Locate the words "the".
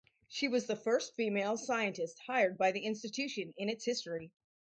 0.65-0.75, 2.71-2.85